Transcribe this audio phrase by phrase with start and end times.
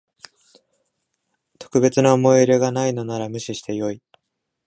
[1.59, 4.01] 特別な思い入れがないのなら無視してよい